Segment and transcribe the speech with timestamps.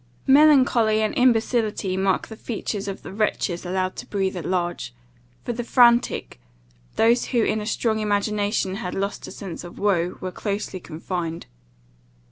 [0.25, 4.95] Melancholy and imbecility marked the features of the wretches allowed to breathe at large;
[5.43, 6.39] for the frantic,
[6.95, 11.45] those who in a strong imagination had lost a sense of woe, were closely confined.